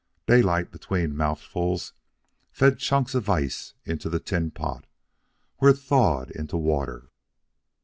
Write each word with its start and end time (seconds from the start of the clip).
Daylight, 0.25 0.71
between 0.71 1.15
mouthfuls, 1.15 1.93
fed 2.51 2.79
chunks 2.79 3.13
of 3.13 3.29
ice 3.29 3.75
into 3.85 4.09
the 4.09 4.19
tin 4.19 4.49
pot, 4.49 4.87
where 5.57 5.69
it 5.69 5.77
thawed 5.77 6.31
into 6.31 6.57
water. 6.57 7.11